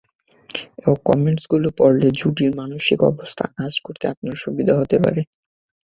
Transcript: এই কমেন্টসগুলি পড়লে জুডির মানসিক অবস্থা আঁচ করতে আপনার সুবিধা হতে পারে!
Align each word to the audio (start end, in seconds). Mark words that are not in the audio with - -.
এই 0.81 0.95
কমেন্টসগুলি 1.05 1.69
পড়লে 1.79 2.07
জুডির 2.19 2.51
মানসিক 2.55 2.99
অবস্থা 3.11 3.43
আঁচ 3.57 3.75
করতে 3.85 4.05
আপনার 4.07 4.35
সুবিধা 4.43 4.73
হতে 4.77 4.97
পারে! 5.03 5.21